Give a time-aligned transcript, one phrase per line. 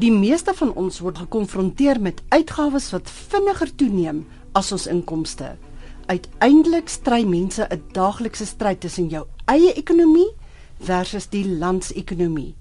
[0.00, 4.22] Die meeste van ons word gekonfronteer met uitgawes wat vinniger toeneem
[4.56, 5.50] as ons inkomste.
[6.08, 10.30] Uiteindelik stry mense 'n daaglikse stryd tussen jou eie ekonomie
[10.78, 12.54] versus die landsekonomie.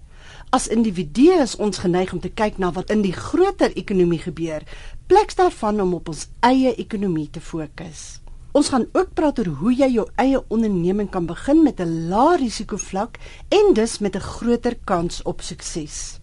[0.52, 4.64] As individue is ons geneig om te kyk na wat in die groter ekonomie gebeur,
[5.08, 8.20] pleks daarvan om op ons eie ekonomie te fokus.
[8.52, 12.38] Ons gaan ook praat oor hoe jy jou eie onderneming kan begin met 'n lae
[12.38, 13.18] risiko vlak
[13.50, 16.20] en dus met 'n groter kans op sukses.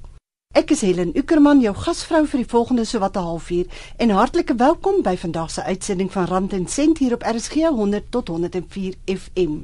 [0.57, 3.67] Ek is Helen Ukerman, jou gasvrou vir die volgende sowat 'n halfuur
[4.00, 8.11] en hartlike welkom by vandag se uitsending van Rand en Sent hier op RSG 100
[8.11, 9.58] tot 104 FM.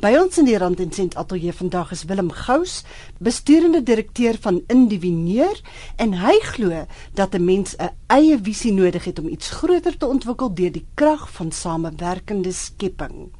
[0.00, 2.84] By ons in die Rand en Sent ateljee vandag is Willem Gous,
[3.18, 5.60] besturende direkteur van Indivineer
[5.96, 10.06] en hy glo dat 'n mens 'n eie visie nodig het om iets groter te
[10.06, 13.32] ontwikkel deur die krag van samewerkende skepping.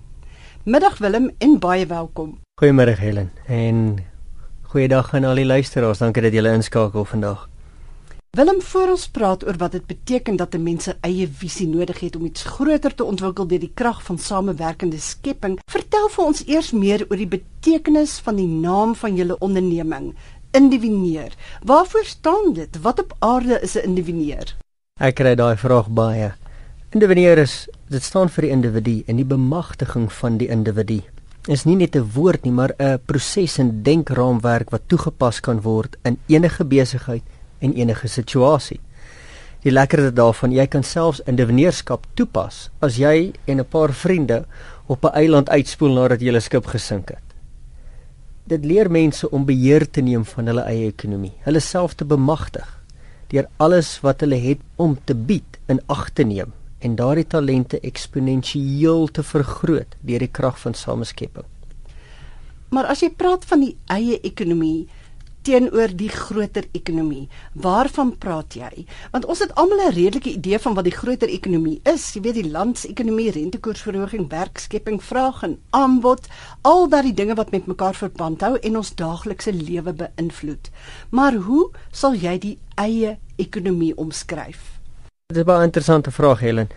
[0.65, 2.39] Middag Willem en baie welkom.
[2.61, 3.99] Goeiemôre Helen en
[4.67, 6.01] Goeiedag aan al die luisteraars.
[6.03, 7.45] Dankie dat julle inskakel vandag.
[8.37, 12.01] Willem, voor ons praat oor wat dit beteken dat 'n mens 'n eie visie nodig
[12.01, 16.43] het om iets groter te ontwikkel deur die krag van samewerkende skepping, vertel vir ons
[16.47, 20.15] eers meer oor die betekenis van die naam van julle onderneming,
[20.51, 21.33] Indivineer.
[21.65, 22.81] Waarvoor staan dit?
[22.81, 24.57] Wat op aarde is 'n indivineer?
[25.01, 26.35] Ek kry daai vraag baie.
[26.91, 31.03] Indivineer is dit staan vir die individu en die bemagtiging van die individu
[31.47, 35.97] is nie net 'n woord nie, maar 'n proses en denkraamwerk wat toegepas kan word
[36.03, 37.23] in enige besigheid
[37.59, 38.81] en enige situasie.
[39.63, 44.45] Die lekkerste daarvan, jy kan selfs indivineerskap toepas as jy en 'n paar vriende
[44.87, 47.27] op 'n eiland uitspoel nadat 'n skip gesink het.
[48.45, 52.85] Dit leer mense om beheer te neem van hulle eie ekonomie, hulle self te bemagtig
[53.29, 56.53] deur alles wat hulle het om te bied in ag te neem
[56.87, 61.47] en daardie talente eksponensieel te vergroot deur die krag van sameskepping.
[62.71, 64.87] Maar as jy praat van die eie ekonomie
[65.47, 68.85] teenoor die groter ekonomie, waarvan praat jy?
[69.13, 72.15] Want ons het almal 'n redelike idee van wat die groter ekonomie is.
[72.15, 76.27] Jy weet die landsekonomie, rentekoersverhoging, werkskepping, vraag en aanbod,
[76.63, 80.71] al daardie dinge wat met mekaar verband hou en ons daaglikse lewe beïnvloed.
[81.11, 84.76] Maar hoe sal jy die eie ekonomie omskryf?
[85.27, 86.69] Dit is 'n baie interessante vraag Helen.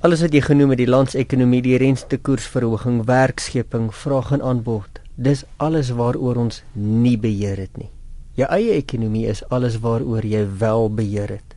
[0.00, 5.90] Alles wat jy genoem het, die landsekonomie, die rentekoersverhoging, werkskepping, vraag en aanbod, dis alles
[5.90, 7.90] waaroor ons nie beheer het nie.
[8.34, 11.54] Jou eie ekonomie is alles waaroor jy wel beheer het.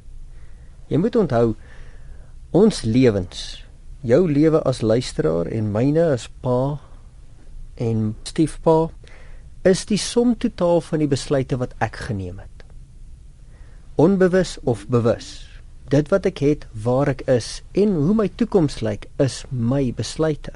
[0.87, 1.55] Jy moet onthou
[2.51, 3.65] ons lewens,
[4.01, 6.79] jou lewe as luisteraar en myne as pa
[7.75, 8.89] en stiefpa
[9.63, 12.65] is die som totaal van die besluite wat ek geneem het.
[13.95, 15.54] Onbewus of bewus
[15.89, 20.53] dit wat ek het, waar ek is en hoe my toekoms lyk, is my besluite.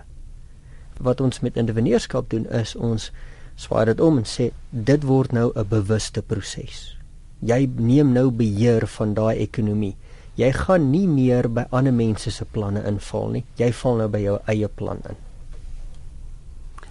[1.00, 3.12] Wat ons met indivineurskap doen is ons
[3.60, 6.96] swaai dit om en sê dit word nou 'n bewuste proses.
[7.40, 9.96] Jy neem nou beheer van daai ekonomie.
[10.36, 13.44] Jy gaan nie meer by ander mense se planne inval nie.
[13.56, 15.16] Jy val nou by jou eie plan in.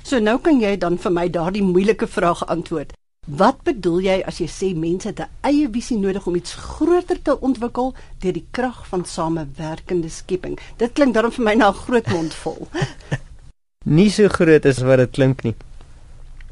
[0.02, 2.92] So nou kan jy dan vir my daardie moeilike vraag antwoord.
[3.28, 7.22] Wat bedoel jy as jy sê mense het 'n eie visie nodig om iets groter
[7.22, 10.58] te ontwikkel deur die krag van samewerkende skepping?
[10.78, 12.68] Dit klink daarom vir my na 'n groot mond vol.
[13.98, 15.54] nie so groot as wat dit klink nie.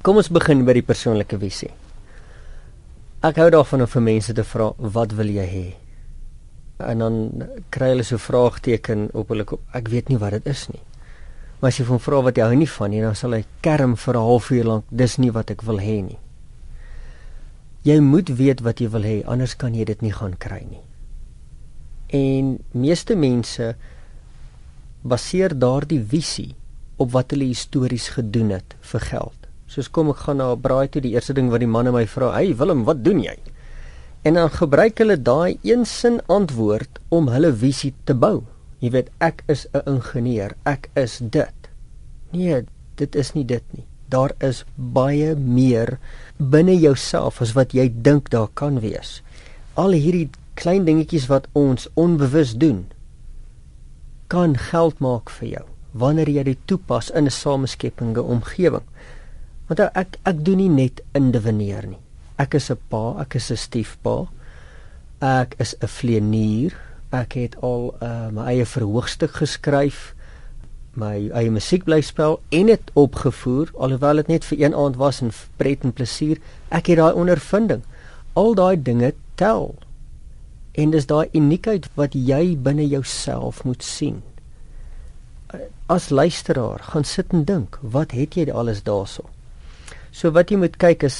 [0.03, 1.71] Kom ons begin by die persoonlike visie.
[3.23, 5.75] Ek hou daarvan om vir mense te vra, "Wat wil jy hê?"
[6.79, 9.61] En dan kry hulle so vraagteken op hulle kop.
[9.73, 10.83] Ek weet nie wat dit is nie.
[11.61, 13.97] Maar as jy hom vra wat jy hou nie van nie, dan sal hy kerm
[13.97, 16.19] vir 'n halfuur lank, "Dis nie wat ek wil hê nie."
[17.87, 20.83] Jy moet weet wat jy wil hê anders kan jy dit nie gaan kry nie.
[22.11, 23.75] En meeste mense
[25.07, 26.57] baseer daardie visie
[26.99, 29.47] op wat hulle histories gedoen het vir geld.
[29.71, 32.07] Soos kom ek gaan na 'n braai toe die eerste ding wat die manne my
[32.07, 33.39] vra, "Hey Willem, wat doen jy?"
[34.25, 38.43] En dan gebruik hulle daai een sin antwoord om hulle visie te bou.
[38.81, 41.71] Jy weet, ek is 'n ingenieur, ek is dit.
[42.33, 42.65] Nee,
[42.97, 45.99] dit is nie dit nie daar is baie meer
[46.39, 49.23] binne jouself as wat jy dink daar kan wees.
[49.75, 52.87] Al hierdie klein dingetjies wat ons onbewus doen
[54.33, 55.67] kan geld maak vir jou
[55.97, 58.85] wanneer jy dit toepas in 'n sameskepende omgewing.
[59.69, 62.03] Want ek ek doen nie net indivineer nie.
[62.39, 64.27] Ek is 'n pa, ek is 'n stiefpa.
[65.21, 66.77] Ek is 'n vleenier.
[67.13, 70.15] Ek het al uh, my eie verhoogstuk geskryf
[71.01, 75.21] my eie musiek bly speel en dit opgevoer alhoewel dit net vir een aand was
[75.25, 77.85] en pret en plesier ek het daai ondervinding
[78.35, 79.75] al daai dinge tel
[80.77, 84.23] en dis daai uniekheid wat jy binne jouself moet sien
[85.93, 89.31] as luisteraar gaan sit en dink wat het jy alles daarso
[90.17, 91.17] So wat jy moet kyk is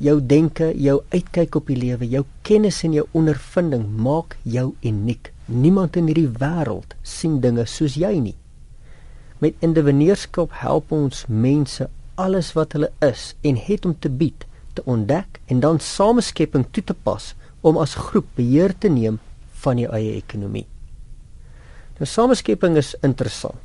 [0.00, 5.28] jou denke, jou uitkyk op die lewe, jou kennis en jou ondervinding maak jou uniek.
[5.52, 8.38] Niemand in hierdie wêreld sien dinge soos jy nie.
[9.38, 11.86] Met individueurskap help ons mense
[12.18, 16.84] alles wat hulle is en het om te bied te ontdek en dan sameskepping toe
[16.84, 19.18] te pas om as groep beheer te neem
[19.62, 20.66] van jou eie ekonomie.
[21.98, 23.58] Nou sameskepping is interessant.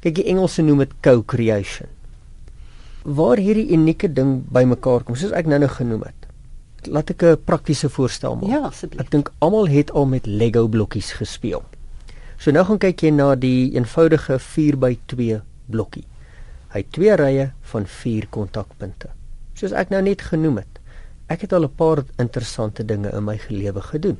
[0.00, 1.90] Kyk, die Engelse noem dit co-creation.
[3.04, 6.28] Waar hierdie unieke ding bymekaar kom, soos ek nou-nou genoem het.
[6.88, 8.50] Laat ek 'n praktiese voorstel maak.
[8.50, 9.00] Ja, asseblief.
[9.00, 11.62] Ek dink almal het al met Lego blokkies gespeel.
[12.38, 15.40] So nou gaan kyk jy na die eenvoudige 4x2
[15.70, 16.04] blokkie.
[16.74, 19.08] Hy het twee rye van 4 kontakpunte.
[19.54, 20.80] Soos ek nou net genoem het.
[21.28, 24.18] Ek het al 'n paar interessante dinge in my lewe gedoen.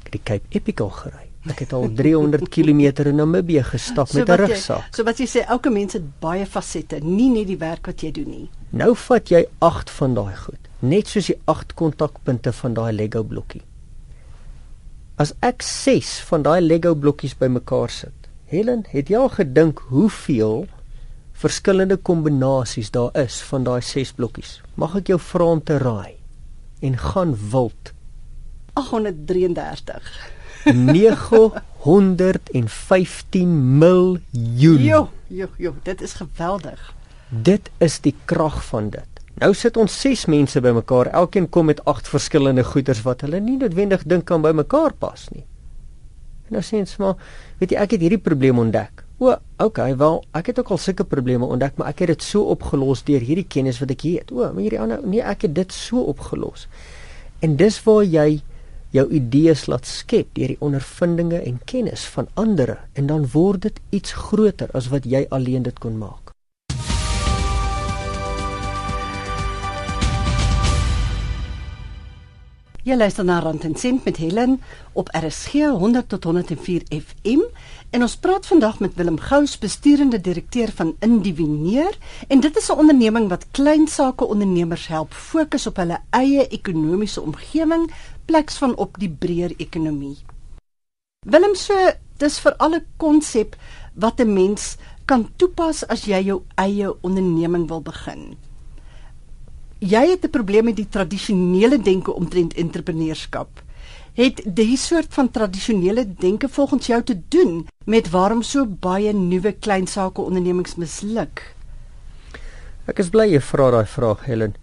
[0.00, 1.26] Ek het die Cape Epic al gery.
[1.48, 4.94] Ek het al 300 km in Namibië gestap met 'n jy- rugsak.
[4.94, 8.10] So wat jy sê, elke mens het baie fasette, nie net die werk wat jy
[8.12, 8.50] doen nie.
[8.70, 13.22] Nou vat jy 8 van daai goed, net soos die 8 kontakpunte van daai Lego
[13.24, 13.62] blokkie.
[15.18, 18.28] As ek 6 van daai Lego blokkies bymekaar sit.
[18.46, 20.70] Helen, het jy al gedink hoeveel
[21.34, 24.62] verskillende kombinasies daar is van daai 6 blokkies?
[24.78, 26.14] Mag ek jou vra om te raai
[26.86, 27.90] en gaan wild.
[28.78, 30.06] 833.
[30.70, 34.86] 915 miljoen.
[34.86, 36.94] Jo, jo, jo, dit is geweldig.
[37.28, 39.17] Dit is die krag van dit.
[39.38, 41.12] Nou sit ons 6 mense bymekaar.
[41.14, 45.44] Elkeen kom met 8 verskillende goeders wat hulle nie noodwendig dink kan bymekaar pas nie.
[46.48, 47.20] En nou sê ons maar,
[47.60, 49.04] weet jy, ek het hierdie probleem ontdek.
[49.22, 52.50] O, okay, wel, ek het ook al sulke probleme ontdek, maar ek het dit so
[52.50, 54.32] opgelos deur hierdie kennis wat ek het.
[54.34, 56.66] O, maar hierdie ander, nee, ek het dit so opgelos.
[57.42, 58.40] En dis waar jy
[58.94, 63.82] jou idees laat skep deur die ondervindinge en kennis van ander en dan word dit
[64.00, 66.27] iets groter as wat jy alleen dit kon maak.
[72.88, 74.54] Jy luister na Rand en Sent met Helen
[74.96, 77.42] op RSG 100 tot 104 FM
[77.92, 81.98] en ons praat vandag met Willem Gous, besturende direkteur van Indivineer
[82.32, 87.20] en dit is 'n onderneming wat klein sake ondernemers help fokus op hulle eie ekonomiese
[87.20, 87.92] omgewing
[88.24, 90.16] pleks van op die breër ekonomie.
[91.26, 91.74] Willem, so
[92.16, 93.56] dis vir alle konsep
[93.94, 98.47] wat 'n mens kan toepas as jy jou eie onderneming wil begin.
[99.78, 103.62] Jy het 'n probleem met die tradisionele denke omtrent entrepreneurskap.
[104.12, 109.52] Het die soort van tradisionele denke volgens jou te doen met waarom so baie nuwe
[109.52, 111.54] klein sake ondernemings misluk?
[112.86, 114.54] Ek is bly jy vra daai vraag Helen.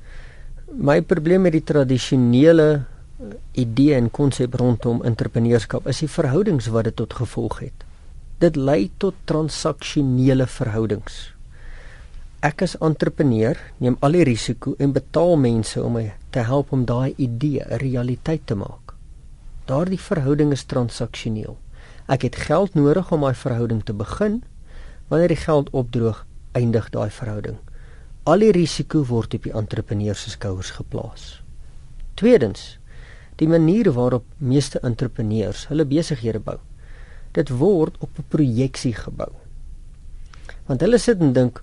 [0.72, 2.84] My probleem met die tradisionele
[3.20, 7.86] eh, idee en konsep rondom entrepreneurskap is die verhoudings wat dit tot gevolg het.
[8.40, 11.35] Dit lei tot transaksionele verhoudings.
[12.44, 16.86] Ek as entrepreneur neem al die risiko en betaal mense om my te help om
[16.86, 18.94] daai idee 'n realiteit te maak.
[19.66, 21.58] Daardie verhouding is transaksioneel.
[22.08, 24.44] Ek het geld nodig om daai verhouding te begin.
[25.08, 27.58] Wanneer die geld opdroog, eindig daai verhouding.
[28.24, 31.42] Al die risiko word op die entrepreneur se skouers geplaas.
[32.16, 32.80] Tweedens,
[33.36, 36.60] die manier waarop meeste entrepreneurs hulle besighede bou.
[37.32, 39.32] Dit word op 'n projeksie gebou.
[40.66, 41.62] Want hulle sit en dink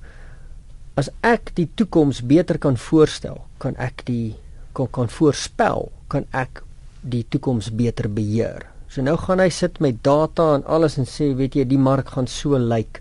[0.96, 4.34] as ek die toekoms beter kan voorstel, kan ek die
[4.76, 6.62] kan, kan voorspel, kan ek
[7.02, 8.68] die toekoms beter beheer.
[8.92, 12.12] So nou gaan hy sit met data en alles en sê, weet jy, die mark
[12.12, 13.00] gaan so lyk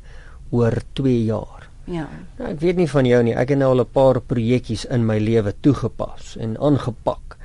[0.52, 1.68] oor 2 jaar.
[1.92, 2.06] Ja.
[2.38, 3.36] Nou, ek weet nie van jou nie.
[3.36, 7.38] Ek het nou al 'n paar projekkies in my lewe toegepas en aangepak.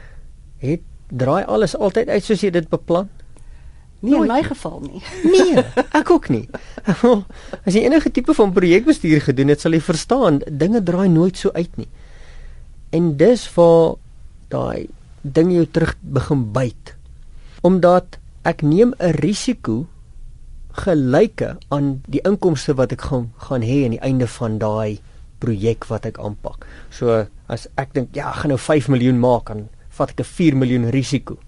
[0.59, 3.09] Het draai alles altyd uit soos jy dit beplan?
[4.01, 4.45] Nie in Nooit my nie.
[4.45, 5.03] geval nie.
[5.25, 5.65] Nee,
[6.01, 6.49] ek ook nie.
[7.67, 11.51] As jy enige tipe van projekbestuur gedoen het, sal jy verstaan, dinge draai nooit so
[11.55, 11.89] uit nie.
[12.93, 13.97] En dis waar
[14.49, 14.87] daai
[15.23, 16.95] ding jou terug begin byt.
[17.63, 19.87] Omdat ek neem 'n risiko
[20.77, 24.99] gelyke aan die inkomste wat ek gaan gaan hê aan die einde van daai
[25.41, 26.67] projek wat ek aanpak.
[26.91, 30.25] So as ek dink ja, ek gaan nou 5 miljoen maak, dan vat ek 'n
[30.25, 31.39] 4 miljoen risiko.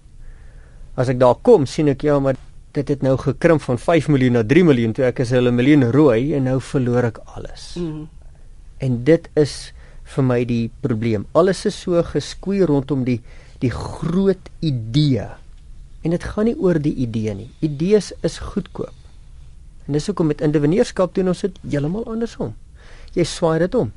[0.98, 2.38] As ek daar kom, sien ek ja, maar
[2.76, 5.86] dit het nou gekrimp van 5 miljoen na 3 miljoen toe ek is hulle miljoen
[5.94, 7.70] rooi en nou verloor ek alles.
[7.78, 8.06] Mm.
[8.82, 9.54] En dit is
[10.14, 11.26] vir my die probleem.
[11.38, 13.20] Alles is so geskoei rondom die
[13.62, 15.26] die groot idee.
[16.06, 17.48] En dit gaan nie oor die idee nie.
[17.66, 18.94] Idees is goedkoop.
[19.88, 22.52] En dis hoekom met individueurskap doen ons dit heeltemal andersom.
[23.16, 23.90] Jy swaai dit om.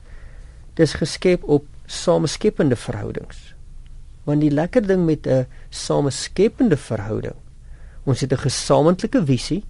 [0.79, 3.50] Dis geskep op sameskepende verhoudings.
[4.23, 7.35] Want die lekker ding met 'n sameskepende verhouding,
[8.05, 9.63] ons het 'n gesamentlike visie,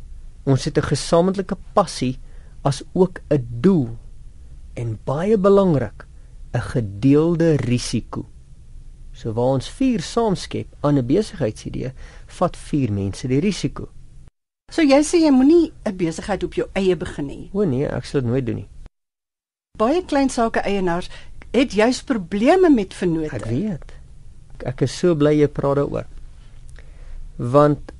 [0.43, 2.19] ons het 'n gesamentlike passie
[2.61, 3.97] as ook 'n doel.
[4.73, 6.07] En baie belangrik,
[6.53, 8.25] 'n gedeelde risiko.
[9.11, 11.91] So waar ons 4 saamskep aan 'n besigheidsidee,
[12.25, 13.89] vat 4 mense die risiko.
[14.71, 17.49] So jy sê jy moenie 'n besigheid op jou eie begin nie.
[17.53, 18.67] O nee, ek sal dit nooit doen nie.
[19.77, 21.09] Baie klein sake eienaars
[21.51, 23.35] het juis probleme met vennote.
[23.35, 24.00] Ek weet.
[24.61, 26.05] Ek, ek is so bly jy praat daaroor.
[27.37, 27.93] Want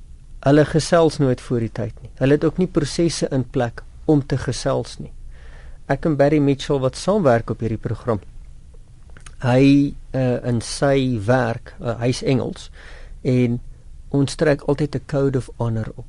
[0.46, 2.10] hulle gesels nooit voor die tyd nie.
[2.18, 5.10] Hulle het ook nie prosesse in plek om te gesels nie.
[5.90, 8.20] Ek en Barry Mitchell wat saamwerk op hierdie program.
[9.42, 12.70] Hy uh, in sy werk, uh, hy's Engels
[13.26, 13.58] en
[14.14, 16.06] ons trek altyd 'n code of honor op.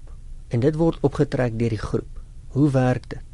[0.50, 2.22] En dit word opgetrek deur die groep.
[2.54, 3.30] Hoe werk dit?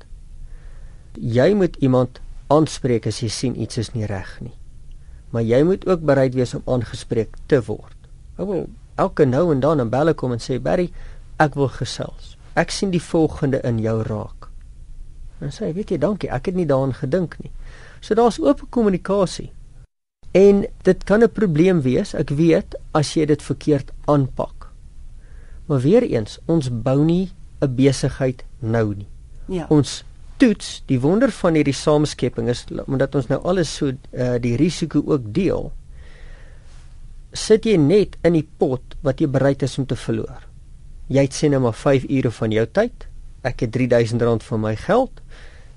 [1.20, 4.56] Jy moet iemand aanspreek as jy sien iets is nie reg nie.
[5.30, 7.96] Maar jy moet ook bereid wees om aangespreek te word.
[8.38, 10.92] Ek wil elke nou en dan 'n belle kom en sê Barry,
[11.38, 12.38] ek wil gesels.
[12.54, 14.50] Ek sien die volgende in jou raak.
[15.40, 17.52] En sê, weet jy, dankie, ek het nie daaraan gedink nie.
[18.00, 19.52] So daar's oop kommunikasie.
[20.32, 24.70] En dit kan 'n probleem wees, ek weet, as jy dit verkeerd aanpak.
[25.66, 27.32] Maar weer eens, ons bou nie
[27.62, 29.08] 'n besigheid nou nie.
[29.46, 29.66] Ja.
[29.70, 30.04] Ons
[30.40, 35.04] toets die wonder van hierdie sameskepping is omdat ons nou alles so uh, die risiko
[35.06, 35.72] ook deel.
[37.36, 40.46] Sit jy net in die pot wat jy bereid is om te verloor.
[41.10, 43.08] Jy het sê net maar 5 ure van jou tyd.
[43.46, 45.22] Ek het R3000 van my geld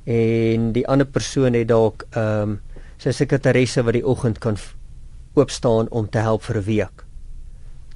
[0.04, 2.61] en die ander persoon het dalk ehm um,
[3.02, 4.54] sy sekretaresse wat die oggend kan
[5.35, 7.02] oopstaan om te help vir 'n week.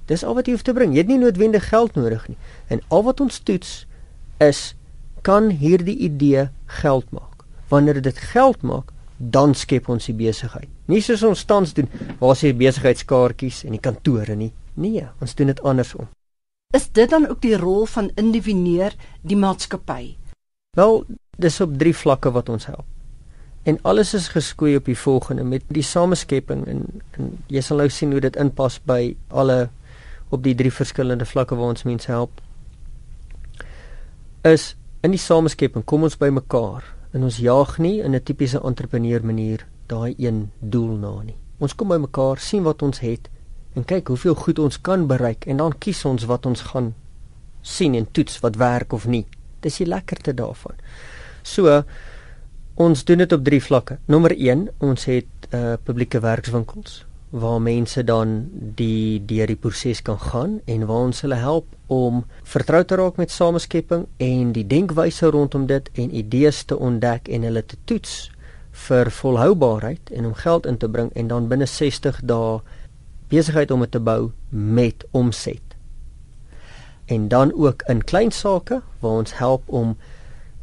[0.06, 0.92] Dis al wat jy hoef te bring.
[0.94, 2.37] Jy het nie noodwendig geld nodig nie.
[2.66, 3.87] En al wat ons toets
[4.38, 4.75] is
[5.23, 7.44] kan hierdie idee geld maak.
[7.68, 10.68] Wanneer dit geld maak, dan skep ons die besigheid.
[10.87, 14.52] Nie soos ons tans doen waar ons die besigheidskaartjies en die kantore nie.
[14.75, 16.08] Nee, ons doen dit andersom.
[16.75, 20.16] Is dit dan ook die rol van indivineer die maatskappy?
[20.76, 21.04] Wel,
[21.40, 22.85] dis op drie vlakke wat ons help.
[23.66, 26.85] En alles is geskoei op die volgende met die sameskepping en,
[27.18, 29.68] en jy sal nou sien hoe dit inpas by alle
[30.30, 32.42] op die drie verskillende vlakke waar ons mense help.
[34.46, 34.75] Is
[35.06, 36.82] in die sameskepping kom ons by mekaar
[37.14, 41.36] en ons jaag nie in 'n tipiese entrepreneur manier daai een doel na nie.
[41.60, 43.28] Ons kom by mekaar, sien wat ons het
[43.75, 46.94] en kyk hoeveel goed ons kan bereik en dan kies ons wat ons gaan
[47.62, 49.26] sien en toets wat werk of nie.
[49.60, 50.75] Dis die lekkerte daarvan.
[51.42, 51.84] So
[52.75, 53.98] ons doen dit op drie vlakke.
[54.06, 57.06] Nommer 1, ons het uh publieke werkswinkels
[57.40, 58.36] waar mense dan
[58.78, 63.18] die deur die proses kan gaan en waar ons hulle help om vertrou te raak
[63.20, 68.16] met sameskepping en die denkwyse rondom dit en idees te ontdek en hulle te toets
[68.86, 72.60] vir volhoubaarheid en om geld in te bring en dan binne 60 dae
[73.28, 75.62] besigheid om dit te bou met omset.
[77.06, 79.96] En dan ook in klein sake waar ons help om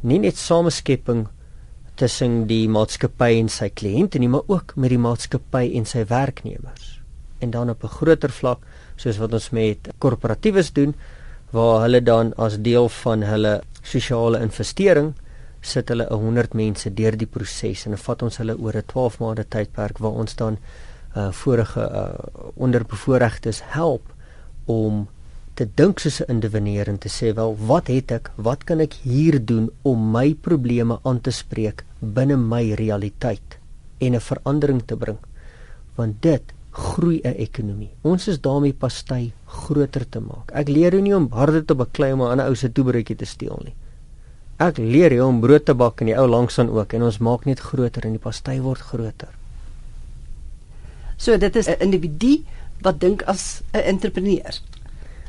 [0.00, 1.26] nie net sameskepping
[1.94, 7.00] tussen die maatskappy en sy kliënte nie, maar ook met die maatskappy en sy werknemers.
[7.40, 8.60] En dan op 'n groter vlak,
[8.96, 10.94] soos wat ons met korporatiewes doen,
[11.50, 15.14] waar hulle dan as deel van hulle sosiale investering
[15.64, 19.44] sit hulle 100 mense deur die proses en vat ons hulle oor 'n 12 maande
[19.48, 20.58] tydperk waar ons dan
[21.16, 24.12] uh vorige uh onderbevoorregtes help
[24.66, 25.08] om
[25.54, 28.30] te dink soos 'n individueer en te sê wel wat het ek?
[28.36, 33.58] Wat kan ek hier doen om my probleme aan te spreek binne my realiteit
[33.98, 35.18] en 'n verandering te bring?
[35.96, 37.90] Want dit groei 'n ekonomie.
[38.02, 40.50] Ons is daarmee pasty groter te maak.
[40.52, 43.24] Ek leer jou nie om harde te baklei om 'n ander ou se toebroodjie te
[43.24, 43.74] steel nie.
[44.58, 47.44] Ek leer jou om brood te bak en die ou langsaan ook en ons maak
[47.44, 49.28] net groter en die pasty word groter.
[51.16, 52.44] So dit is 'n individu
[52.82, 54.60] wat dink as 'n entrepreneur.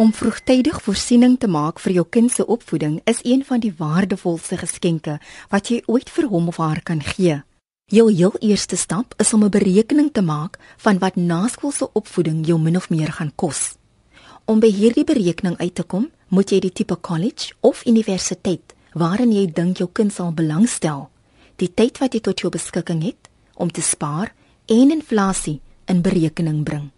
[0.00, 4.56] Om vroegtydig voorsiening te maak vir jou kind se opvoeding is een van die waardevolste
[4.62, 5.18] geskenke
[5.52, 7.42] wat jy ooit vir hom of haar kan gee.
[7.92, 12.58] Jou heel eerste stap is om 'n berekening te maak van wat naskoolse opvoeding jou
[12.58, 13.76] min of meer gaan kos.
[14.44, 19.32] Om by hierdie berekening uit te kom, moet jy die tipe college of universiteit waarin
[19.32, 21.08] jy dink jou kind sal belangstel,
[21.56, 24.32] die tyd wat jy tot jou beskikking het om te spaar
[24.66, 26.90] en inflasie in berekening bring.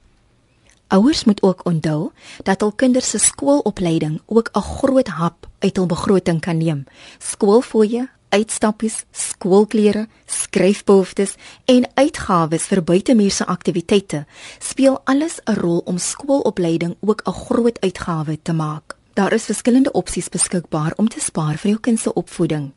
[0.92, 2.10] Ouers moet ook onthou
[2.44, 6.84] dat hul kinders se skoolopleiding ook 'n groot hap uit hul begroting kan neem.
[7.18, 11.34] Skoolfooie, uitstappies, skoolklere, skryfbehoeftes
[11.64, 14.26] en uitgawes vir buitemuurse aktiwiteite
[14.58, 19.01] speel alles 'n rol om skoolopleiding ook 'n groot uitgawe te maak.
[19.12, 22.70] Daar is verskillende opsies beskikbaar om te spaar vir jou kind se opvoeding.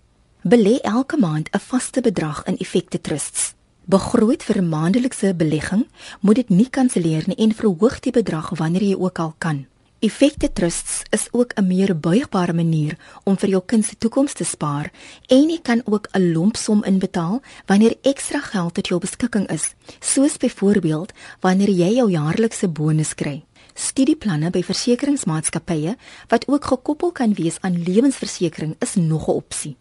[0.43, 3.53] Belê elke maand 'n vaste bedrag in effekte trusts.
[3.85, 5.87] Begroot vir 'n maandelikse belegging,
[6.19, 9.65] moet dit nie kanselleer nie en verhoog die bedrag wanneer jy ook al kan.
[9.99, 14.43] Effekte trusts is ook 'n meer buigbare manier om vir jou kind se toekoms te
[14.43, 14.91] spaar
[15.27, 20.37] en jy kan ook 'n lompsom inbetaal wanneer ekstra geld tot jou beskikking is, soos
[20.37, 23.43] byvoorbeeld wanneer jy jou jaarlikse bonus kry.
[23.75, 25.97] Studieplanne by versekeringsmaatskappye
[26.31, 29.75] wat ook gekoppel kan wees aan lewensversekering is nog 'n opsie.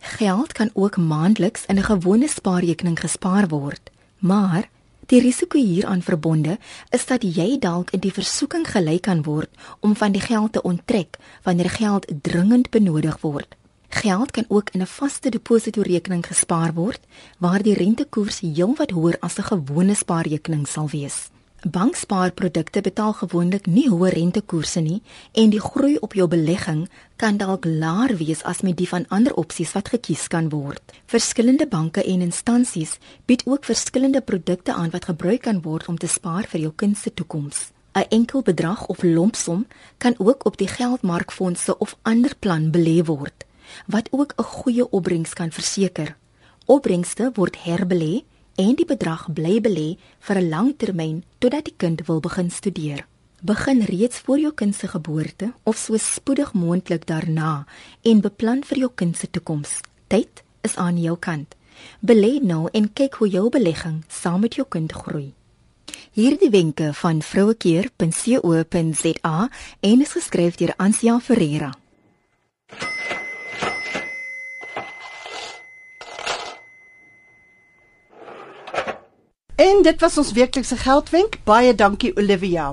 [0.00, 4.70] Geld kan ook maandeliks in 'n gewone spaarrekening gespaar word, maar
[5.06, 6.58] die risiko hieraan verbonde
[6.90, 10.62] is dat jy dalk in die versoeking gelei kan word om van die geld te
[10.62, 13.56] onttrek wanneer geld dringend benodig word.
[13.88, 17.00] Geld kan ook in 'n vaste depositorekening gespaar word
[17.38, 21.30] waar die rentekoers heelwat hoër as 'n gewone spaarrekening sal wees.
[21.66, 25.00] Bankspaarprodukte betaal gewoonlik nie hoë rentekoerse nie
[25.32, 26.84] en die groei op jou belegging
[27.18, 30.94] kan dalk laer wees as met die van ander opsies wat gekies kan word.
[31.10, 36.06] Verskillende banke en instansies bied ook verskillende produkte aan wat gebruik kan word om te
[36.06, 37.72] spaar vir jou kind se toekoms.
[37.94, 39.66] 'n Enkel bedrag of lompsom
[39.98, 43.44] kan ook op die geldmarkfondse of ander plan belê word
[43.86, 46.16] wat ook 'n goeie opbrengs kan verseker.
[46.66, 48.22] Opbrengste word herbelê
[48.58, 49.96] en die bedrag bly belê
[50.26, 53.06] vir 'n lang termyn totdat die kind wil begin studeer.
[53.40, 57.66] Begin reeds voor jou kind se geboorte of so spoedig moontlik daarna
[58.02, 59.80] en beplan vir jou kind se toekoms.
[60.06, 61.54] Tyd is aan jou kant.
[62.00, 65.32] Belê nou en kyk hoe jou belegging saam met jou kind groei.
[66.12, 69.48] Hierdie wenke van vrouekeer.co.za
[69.80, 71.74] en is geskryf deur Ansia Ferreira.
[79.58, 81.40] En dit was ons weeklikse geldwenk.
[81.42, 82.68] Baie dankie Olivia.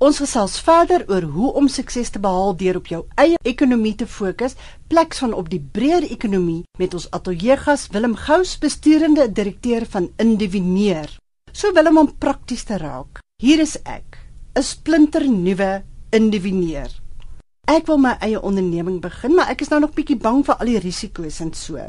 [0.00, 4.08] Ons gesels verder oor hoe om sukses te behaal deur op jou eie ekonomie te
[4.08, 4.56] fokus,
[4.88, 11.12] pleks van op die breër ekonomie met ons ateljeegas Willem Gous, besturende direkteur van Indivineer.
[11.52, 13.20] So Willem om prakties te raak.
[13.36, 14.16] Hier is ek,
[14.56, 17.03] 'n splinter nuwe Indivineer.
[17.64, 20.68] Ek wil my eie onderneming begin, maar ek is nou nog bietjie bang vir al
[20.68, 21.80] die risiko's en so.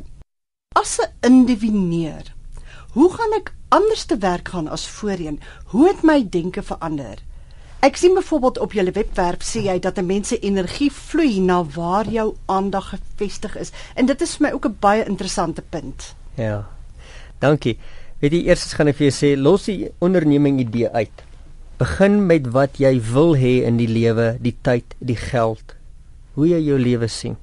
[0.79, 2.31] As 'n indivineer,
[2.95, 5.39] hoe gaan ek anders te werk gaan as voorheen?
[5.75, 7.19] Hoe het my denke verander?
[7.81, 11.63] Ek sien byvoorbeeld op julle webwerf sê jy dat 'n mens se energie vloei na
[11.63, 16.15] waar jou aandag gefestig is en dit is vir my ook 'n baie interessante punt.
[16.35, 16.67] Ja.
[17.39, 17.77] Dankie.
[18.19, 21.23] Weet jy eers gaan ek vir jou sê los die onderneming idee uit.
[21.75, 25.75] Begin met wat jy wil hê in die lewe, die tyd, die geld,
[26.38, 27.35] hoe jy jou lewe sien.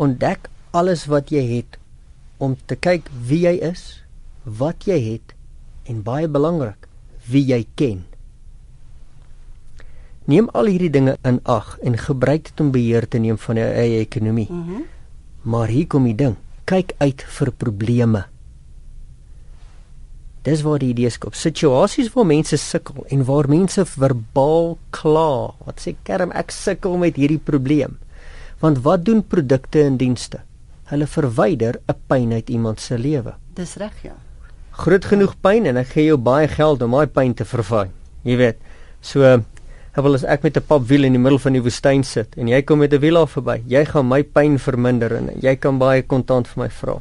[0.00, 1.76] Ontdek alles wat jy het
[2.40, 4.00] om te kyk wie jy is,
[4.44, 5.34] wat jy het
[5.84, 6.88] en baie belangrik,
[7.28, 8.04] wie jy ken.
[10.26, 13.68] Neem al hierdie dinge in ag en gebruik dit om beheer te neem van jou
[13.68, 14.48] eie ekonomie.
[14.50, 14.84] Mm -hmm.
[15.42, 16.34] Maar hier kom die ding,
[16.64, 18.24] kyk uit vir probleme.
[20.46, 21.34] Dis waar die idees kom.
[21.34, 25.54] Situasies waar mense sukkel en waar mense verbaal kla.
[25.66, 27.96] Wat sê kerm ek sukkel met hierdie probleem.
[28.62, 30.44] Want wat doen produkte en dienste?
[30.86, 33.34] Hulle verwyder 'n pyn uit iemand se lewe.
[33.54, 34.14] Dis reg, ja.
[34.70, 37.90] Groot genoeg pyn en ek gee jou baie geld om daai pyn te vervang.
[38.22, 38.56] Jy weet.
[39.00, 39.42] So
[40.02, 42.62] wil as ek met 'n papwiel in die middel van die woestyn sit en jy
[42.62, 46.02] kom met 'n wiel af verby, jy gaan my pyn verminder en jy kan baie
[46.02, 47.00] kontant vir my vra.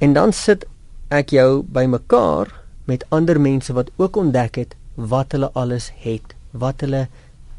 [0.00, 0.64] En dan sit
[1.08, 2.50] ek jou bymekaar
[2.84, 7.06] met ander mense wat ook ontdek het wat hulle alles het, wat hulle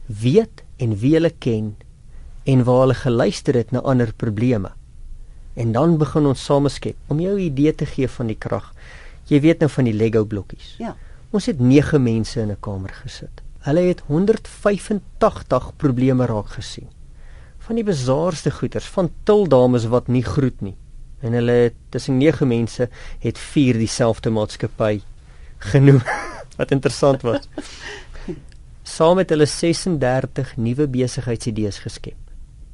[0.05, 1.71] weet en wie hulle ken
[2.45, 4.69] en waar hulle geluister het na ander probleme.
[5.57, 8.69] En dan begin ons sameskep om jou idee te gee van die krag.
[9.29, 10.75] Jy weet nou van die Lego blokkies.
[10.77, 10.93] Ja.
[11.31, 13.41] Ons het 9 mense in 'n kamer gesit.
[13.65, 16.87] Hulle het 185 probleme raak gesien.
[17.57, 20.75] Van die bazaarste goeters, van tildames wat nie groet nie,
[21.21, 25.01] en hulle tussen 9 mense het 4 dieselfde maatskappy
[25.71, 26.01] genoem
[26.59, 27.49] wat interessant was.
[28.83, 32.17] Saam met hulle 36 nuwe besigheidsidees geskep.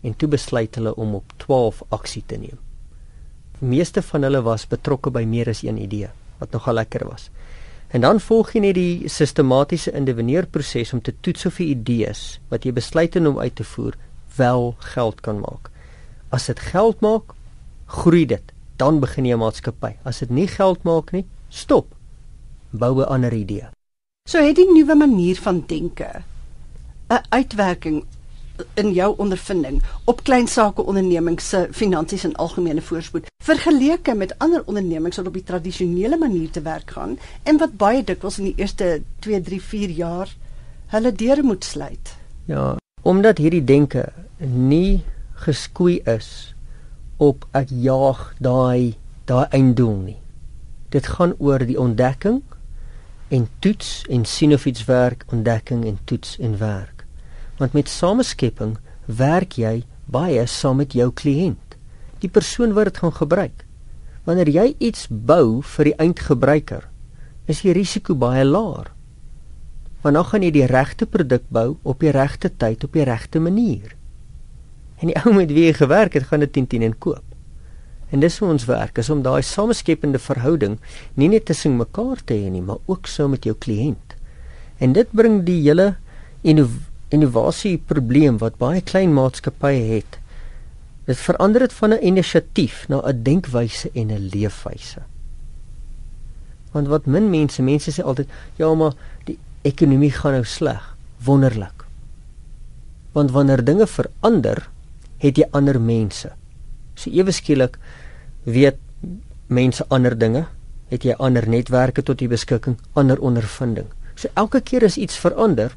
[0.06, 2.60] en toe besluit hulle om op 12 aksie te neem.
[3.60, 7.30] Die meeste van hulle was betrokke by meer as een idee wat nogal lekker was.
[7.96, 12.66] En dan volg jy net die sistematiese individueerproses om te toets of die idees wat
[12.66, 13.96] jy besluit om uit te voer
[14.36, 15.72] wel geld kan maak.
[16.30, 17.35] As dit geld maak,
[17.96, 19.94] groei dit, dan begin jy 'n maatskappy.
[20.04, 21.96] As dit nie geld maak nie, stop.
[22.72, 23.70] Bou 'n ander idee.
[24.30, 26.24] So het die nuwe manier van denke
[27.10, 28.06] 'n uitwerking
[28.74, 34.64] in jou ondervinding op klein sake ondernemings se finansies en algemene voorspoed vergeleke met ander
[34.66, 38.56] ondernemings wat op die tradisionele manier te werk gaan en wat baie dikwels in die
[38.56, 40.36] eerste 2, 3, 4 jaar
[40.88, 42.16] hulle deure moet sluit.
[42.46, 45.04] Ja, omdat hierdie denke nie
[45.34, 46.55] geskoei is
[47.18, 50.20] op ek jaag daai daai einddoel nie.
[50.94, 52.42] Dit gaan oor die ontdekking
[53.34, 57.06] en toets en sien of iets werk, ontdekking en toets en werk.
[57.58, 61.78] Want met sameskepping werk jy baie saam met jou kliënt,
[62.22, 63.66] die persoon wat dit gaan gebruik.
[64.26, 66.86] Wanneer jy iets bou vir die eindgebruiker,
[67.50, 68.92] is die risiko baie laer.
[70.02, 73.42] Want dan gaan jy die regte produk bou op die regte tyd op die regte
[73.42, 73.96] manier.
[75.02, 77.24] En die ou met wie jy gewerk het, gaan dit 10 10 en koop.
[78.14, 80.78] En dis hoe ons werk, is om daai sameskepende verhouding
[81.20, 84.16] nie net tussen mekaar te hê nie, maar ook so met jou kliënt.
[84.80, 85.96] En dit bring die hele
[86.46, 90.20] innovasie probleem wat baie klein maatskappye het.
[91.06, 95.02] Dit verander dit van 'n inisiatief na 'n denkwyse en 'n leefwyse.
[96.72, 98.94] Want wat min mense, mense sê altyd, ja, maar
[99.26, 100.96] die ekonomie gaan nou sleg.
[101.24, 101.86] Wonderlik.
[103.12, 104.70] Want wanneer dinge verander,
[105.18, 106.32] het jy ander mense.
[106.96, 107.78] So ewe skielik
[108.44, 108.78] weet
[109.48, 110.46] mense ander dinge,
[110.90, 113.88] het jy ander netwerke tot jou beskikking, ander ondervinding.
[114.16, 115.76] So elke keer as iets verander,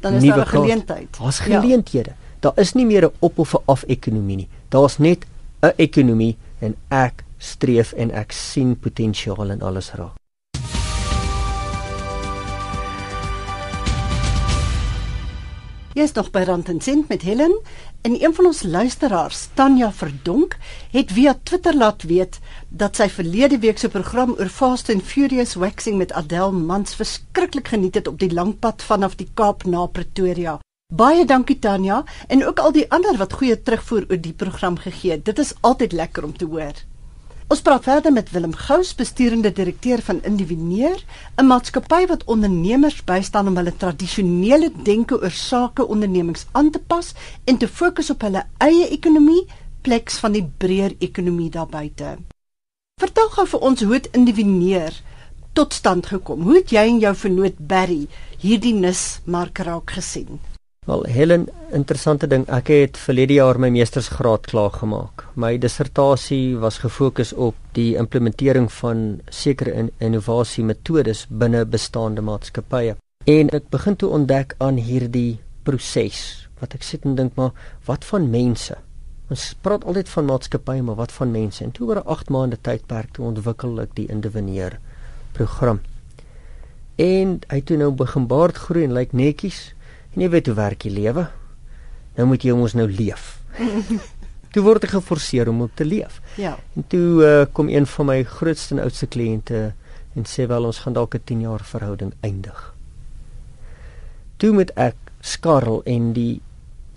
[0.00, 1.16] dan is daar 'n geleentheid.
[1.18, 2.10] Daar's geleenthede.
[2.10, 2.16] Ja.
[2.40, 4.48] Daar is nie meer 'n op of 'n af ekonomie nie.
[4.68, 5.26] Daar's net
[5.60, 10.14] 'n ekonomie en ek streef en ek sien potensiaal in alles raak.
[15.92, 17.52] Jy is nog by Rand en Sent met Helen
[18.02, 20.56] en een van ons luisteraars, Tanya Verdonk,
[20.90, 22.38] het via Twitter laat weet
[22.68, 27.68] dat sy verlede week se program oor Fast and Furious waxing met Adele Mans verskriklik
[27.68, 30.58] geniet het op die lang pad vanaf die Kaap na Pretoria.
[30.92, 35.14] Baie dankie Tanya en ook al die ander wat goeie terugvoer oor die program gegee
[35.16, 35.24] het.
[35.24, 36.74] Dit is altyd lekker om te hoor.
[37.52, 41.02] Ons praat verder met Willem Gous, besturende direkteur van Indivineer,
[41.36, 47.12] 'n maatskappy wat ondernemers bystaan om hulle tradisionele denke oor sake ondernemings aan te pas
[47.44, 49.44] en te fokus op hulle eie ekonomie
[49.82, 52.16] pleks van die breër ekonomie daar buite.
[53.00, 55.02] Vertel gou vir ons hoe dit Indivineer
[55.52, 56.42] tot stand gekom.
[56.42, 58.06] Hoe het jy en jou vernoot Barry
[58.38, 60.40] hierdie nis mark raak gesien?
[60.82, 62.42] Wel, Helen, interessante ding.
[62.50, 65.22] Ek het verlede jaar my meestersgraad klaar gemaak.
[65.38, 72.96] My dissertasie was gefokus op die implementering van sekere in innovasie metodes binne bestaande maatskappye.
[73.30, 77.54] En ek begin toe ontdek aan hierdie proses wat ek sit en dink maar
[77.86, 78.74] wat van mense?
[79.30, 81.62] Ons praat altyd van maatskappye, maar wat van mense?
[81.62, 84.80] En toe oor 'n 8 maande tydperk toe ontwikkel ek die indivineer
[85.38, 85.78] program.
[86.98, 89.74] En hy toe nou begin baard groei en lyk netjies.
[90.14, 91.28] En jy weet hoe werk die lewe.
[92.16, 93.40] Nou moet jy mos nou leef.
[94.52, 96.20] toe word ek geforseer om op te leef.
[96.36, 96.56] Ja.
[96.76, 99.72] En toe uh, kom een van my grootste en oudste kliënte
[100.12, 102.74] en sê wel ons gaan dalk 'n 10 jaar verhouding eindig.
[104.36, 106.40] Toe moet ek skarrel en die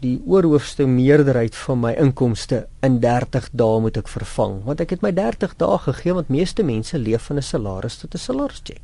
[0.03, 5.01] die oorhoofste meerderheid van my inkomste in 30 dae moet ek vervang want ek het
[5.01, 8.83] my 30 dae gegee want meeste mense leef van 'n salaris tot 'n salarischeck.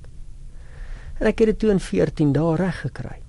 [1.20, 3.21] En ek het dit toe in 14 dae reg gekry.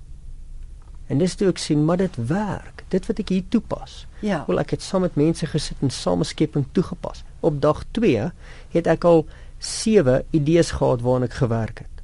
[1.13, 2.81] En dis toe ek sien maar dit werk.
[2.89, 4.03] Dit wat ek hier toepas.
[4.25, 4.41] Ja.
[4.47, 7.21] Wel ek het saam met mense gesit en sameskepping toegepas.
[7.45, 8.31] Op dag 2
[8.73, 9.27] het ek al
[9.61, 12.01] 7 idees gehad waaraan ek gewerk het.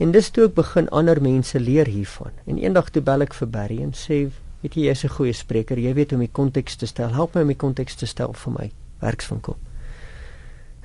[0.00, 2.32] En dis toe ek begin ander mense leer hiervan.
[2.48, 5.78] En eendag toe bel ek vir Barry en sê, "Weet jy, jy's 'n goeie spreker.
[5.78, 7.12] Jy weet hoe om die konteks te stel.
[7.12, 9.56] Help my om die konteks te stel vir my werkswinkel."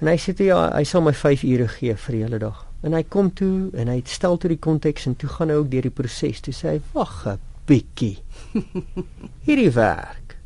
[0.02, 2.95] En hy sê, "Ja, hy sal my 5 ure gee vir die hele dag." En
[2.95, 5.89] hy kom toe en hy stel toe die konteks en toe gaan hy ook deur
[5.89, 6.39] die proses.
[6.39, 8.17] Toe sê hy: "Wag 'n bietjie.
[9.47, 10.38] hierdie werk.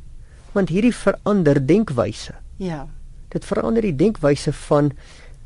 [0.56, 2.36] Want hierdie verander denkwyse.
[2.62, 2.86] Ja.
[3.32, 4.92] Dit verander die denkwyse van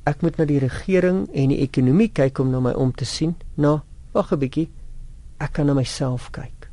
[0.10, 3.36] ek moet na die regering en die ekonomie kyk om na my om te sien.
[3.60, 3.81] Na,
[4.15, 4.69] wag 'n bietjie.
[5.39, 6.69] Ek kan na myself kyk.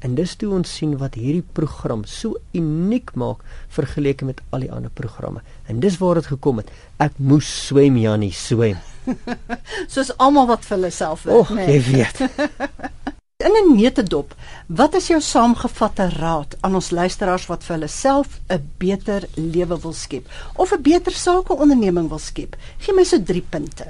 [0.00, 4.72] En dis toe ons sien wat hierdie program so uniek maak vergeleke met al die
[4.72, 5.42] ander programme.
[5.66, 6.70] En dis waar dit gekom het.
[6.98, 8.76] Ek moes swem Jannie, swem.
[9.94, 11.66] Soos almal wat vir hulle self werk, oh, nee.
[11.76, 12.22] jy weet.
[13.46, 14.34] In 'n neutedop,
[14.66, 19.76] wat is jou saamgevatte raad aan ons luisteraars wat vir hulle self 'n beter lewe
[19.80, 22.56] wil skep of 'n beter sakeonderneming wil skep?
[22.78, 23.86] Gee my so 3 punte.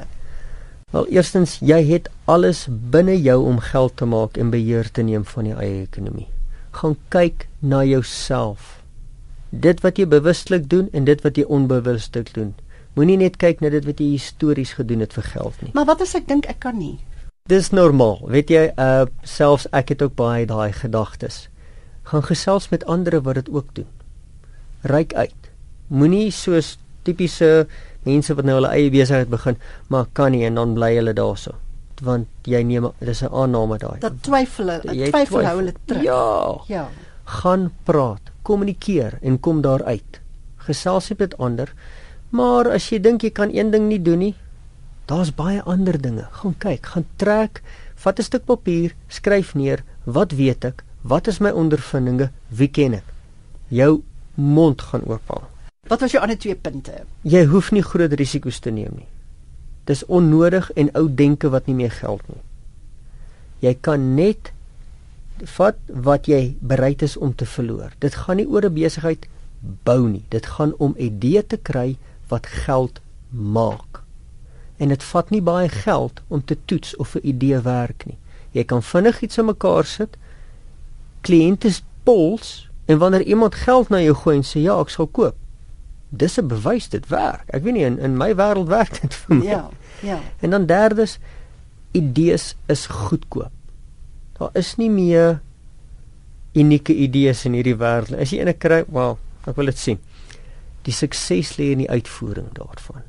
[0.90, 5.24] Wel, eerstens, jy het alles binne jou om geld te maak en beheer te neem
[5.24, 6.28] van jou eie ekonomie.
[6.70, 8.82] Gaan kyk na jouself.
[9.50, 12.54] Dit wat jy bewustelik doen en dit wat jy onbewustelik doen.
[12.96, 15.72] Moenie net kyk na dit wat jy histories gedoen het vir geld nie.
[15.76, 16.96] Maar wat as ek dink ek kan nie?
[17.46, 18.22] Dis normaal.
[18.32, 21.48] Weet jy, uh selfs ek het ook baie daai gedagtes.
[22.08, 23.90] Gaan gesels met ander wat dit ook doen.
[24.88, 25.50] Ryk uit.
[25.92, 27.66] Moenie soos tipiese
[28.06, 29.58] mense wat nou hulle eie besigheid begin,
[29.92, 31.54] maar kan nie en dan bly hulle daarso.
[32.02, 33.98] Want jy neem dis 'n aanname daai.
[34.00, 36.02] Dat twyfel, Jy twyfel hou hulle terug.
[36.02, 36.60] Ja.
[36.68, 36.88] Ja.
[37.24, 40.20] Gaan praat, kommunikeer en kom daaruit.
[40.56, 41.72] Gesels met ander.
[42.30, 44.34] Maar as jy dink jy kan een ding nie doen nie,
[45.06, 46.26] daar's baie ander dinge.
[46.40, 47.62] Gaan kyk, gaan trek,
[47.94, 50.84] vat 'n stuk papier, skryf neer, wat weet ek?
[51.02, 52.30] Wat is my ondervindinge?
[52.48, 53.04] Wie ken ek?
[53.68, 54.02] Jou
[54.34, 55.42] mond gaan oopval.
[55.86, 57.04] Wat was jou ander twee punte?
[57.22, 59.08] Jy hoef nie groot risiko's te neem nie.
[59.86, 62.42] Dis onnodig en ou denke wat nie meer geld nie.
[63.62, 64.50] Jy kan net
[65.56, 67.92] vat wat jy bereid is om te verloor.
[68.00, 69.26] Dit gaan nie oor 'n besigheid
[69.84, 70.24] bou nie.
[70.28, 71.96] Dit gaan om idee te kry
[72.28, 74.02] wat geld maak.
[74.76, 78.18] En dit vat nie baie geld om te toets of 'n idee werk nie.
[78.50, 80.16] Jy kan vinnig iets in mekaar sit.
[81.20, 85.34] Kliënte pols en wanneer iemand geld na jou gooi en sê ja, ek sal koop.
[86.08, 87.44] Dis 'n bewys dit werk.
[87.48, 89.44] Ek weet nie in in my wêreld werk dit vir my.
[89.44, 89.70] Ja,
[90.02, 90.20] ja.
[90.40, 91.18] En dan derdes
[91.92, 93.52] idees is goedkoop.
[94.38, 95.40] Daar is nie meer
[96.52, 98.16] unieke idees in hierdie wêreld.
[98.20, 99.98] As jy 'n kry, wel, ek wil dit sien.
[100.86, 103.02] Die sukses lê in die uitvoering daarvan.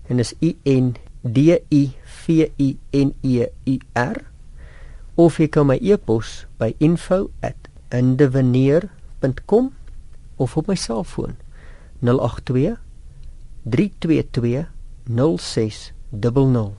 [0.08, 1.38] En dis I N D
[1.70, 1.92] I
[2.26, 4.22] V I N E U R
[5.18, 6.76] of jy kan my e-pos by
[7.90, 9.74] info@indiveneer.com
[10.36, 11.36] of op my selfoon
[12.00, 12.80] 082
[13.64, 14.68] 322
[15.04, 16.72] 0600.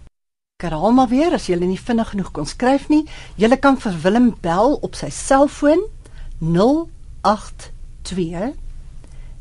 [0.57, 3.09] Herhaal maar weer as jy nie vinnig genoeg kon skryf nie.
[3.37, 5.87] Jy kan vir Willem bel op sy selfoon
[6.39, 8.55] 082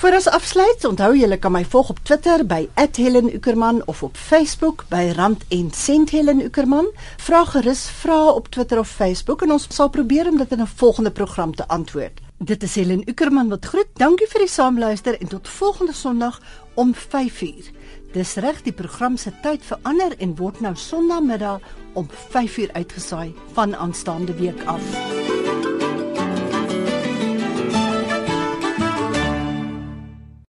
[0.00, 2.62] Vir ons afsluit, onthou julle kan my volg op Twitter by
[2.96, 6.86] @HelenUckerman of op Facebook by Rand en Sent Helen Uckerman.
[7.20, 10.66] Vra gerus vra op Twitter of Facebook en ons sal probeer om dit in 'n
[10.66, 12.20] volgende program te antwoord.
[12.38, 13.92] Dit is Helen Uckerman wat groet.
[13.94, 16.40] Dankie vir die saamluister en tot volgende Sondag
[16.74, 17.70] om 5uur.
[18.12, 21.60] Dis reg, die program se tyd verander en word nou Sondagmiddag
[21.92, 24.80] om 5uur uitgesaai van aanstaande week af.